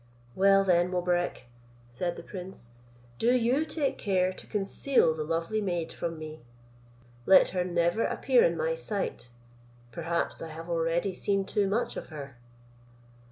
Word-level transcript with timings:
"Well, 0.33 0.63
then, 0.63 0.89
Mobarec," 0.89 1.45
said 1.87 2.15
the 2.15 2.23
prince, 2.23 2.71
"do 3.19 3.33
you 3.35 3.65
take 3.65 3.99
care 3.99 4.33
to 4.33 4.47
conceal 4.47 5.13
the 5.13 5.23
lovely 5.23 5.61
maid 5.61 5.93
from 5.93 6.17
me; 6.17 6.41
let 7.27 7.49
her 7.49 7.63
never 7.63 8.05
appear 8.05 8.43
in 8.43 8.57
my 8.57 8.73
sight; 8.73 9.29
perhaps 9.91 10.41
I 10.41 10.49
have 10.49 10.69
already 10.71 11.13
seen 11.13 11.45
too 11.45 11.67
much 11.67 11.97
of 11.97 12.07
her." 12.09 12.35